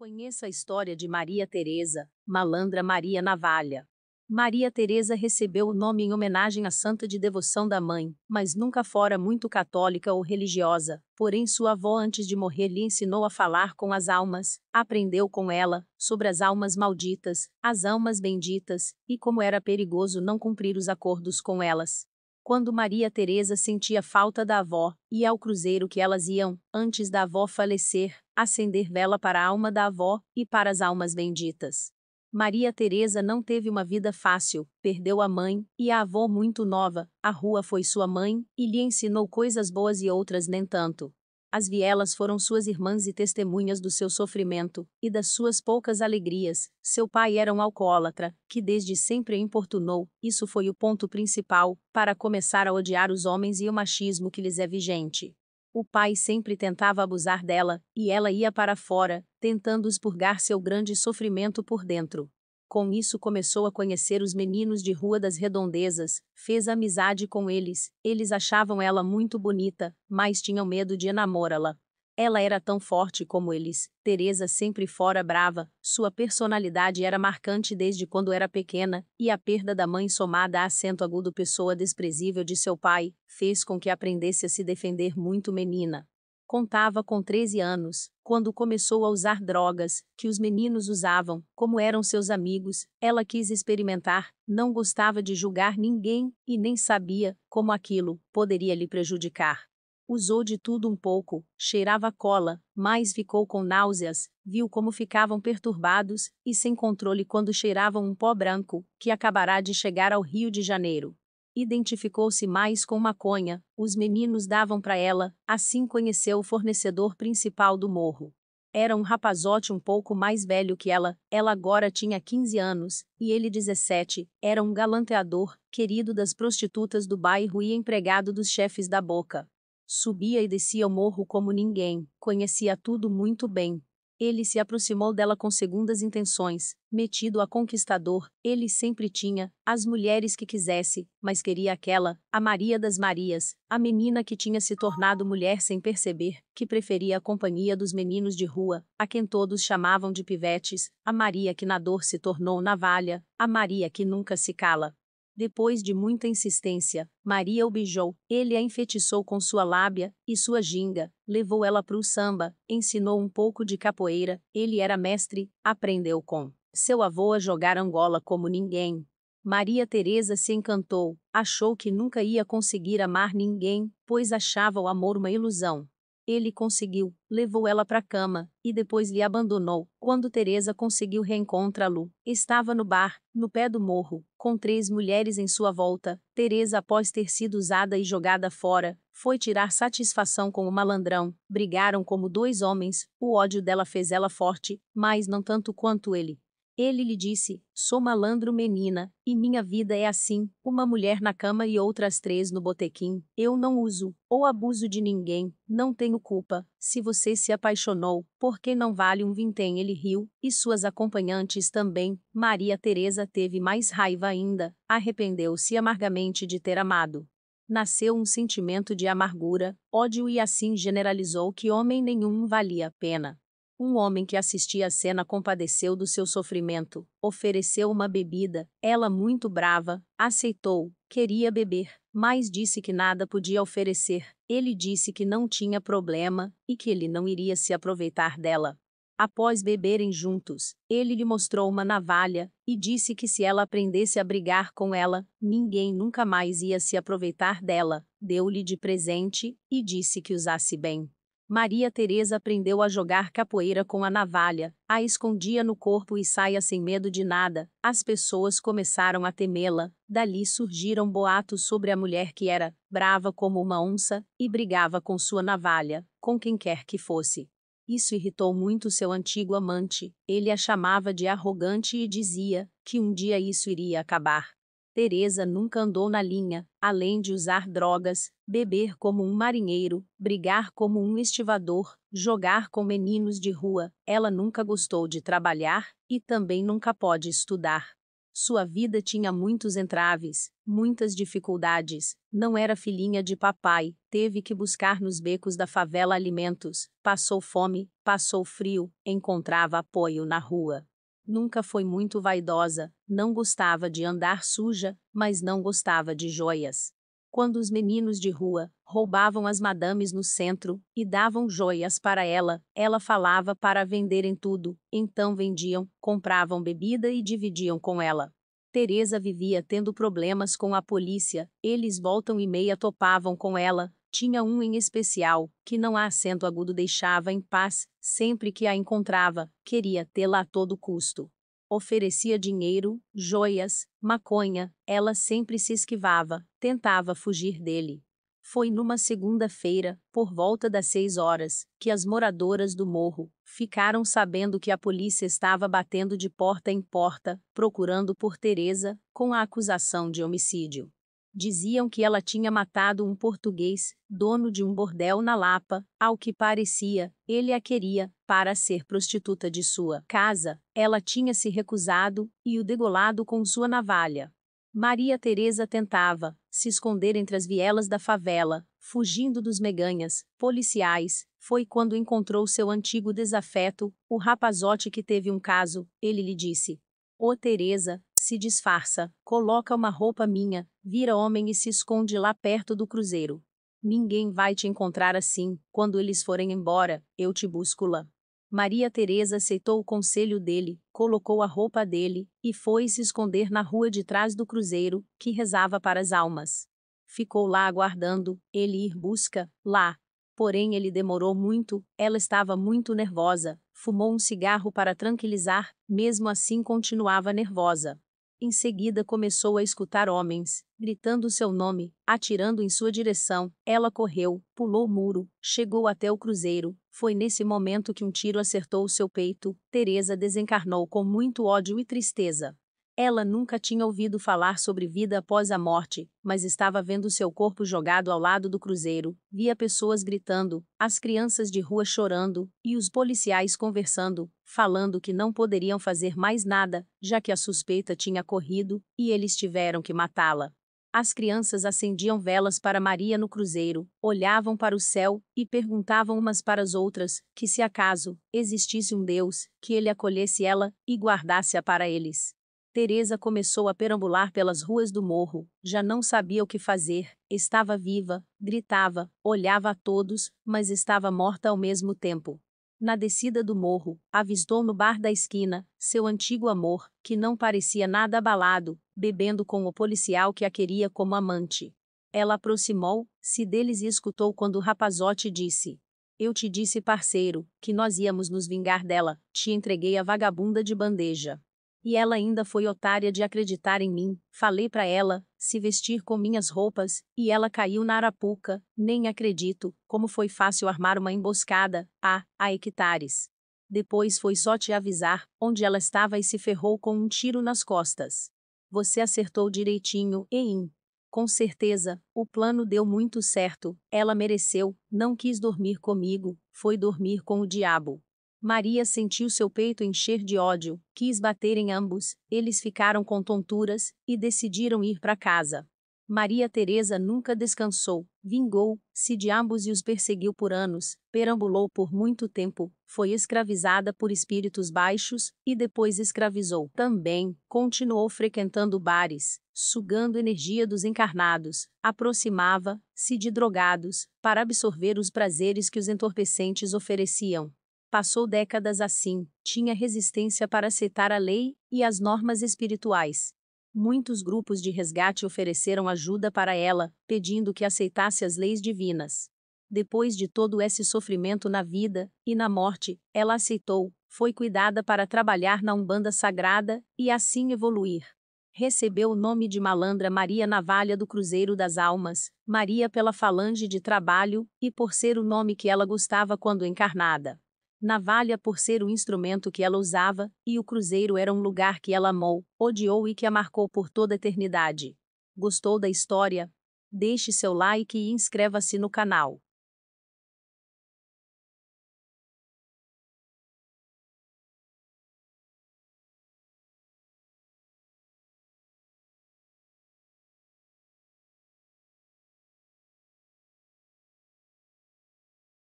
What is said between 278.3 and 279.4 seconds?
beber como um